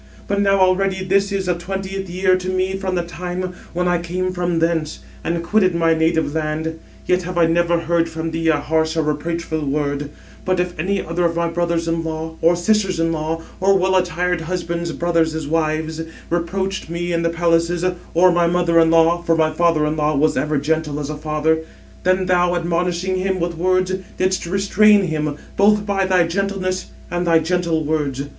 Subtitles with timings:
[0.27, 3.99] But now already this is the twentieth year to me from the time when I
[3.99, 8.47] came from thence, and quitted my native land; yet have I never heard from thee
[8.47, 10.09] a harsh or reproachful word;
[10.43, 13.95] but if any other of my brothers in law, or sisters in law, or well
[13.95, 19.35] attired husband's brothers' wives, reproached me in the palaces, or my mother in law (for
[19.35, 21.59] my father in law was ever gentle as a father),
[22.01, 27.37] then thou, admonishing him with words, didst restrain him, both by thy gentleness and thy
[27.37, 28.23] gentle words.